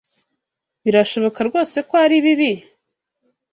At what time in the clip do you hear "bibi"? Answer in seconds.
2.25-2.51